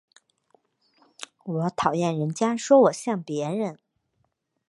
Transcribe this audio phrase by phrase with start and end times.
[1.43, 3.77] 我讨厌人家说我像別人